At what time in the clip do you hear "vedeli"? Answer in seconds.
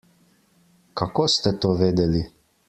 1.85-2.25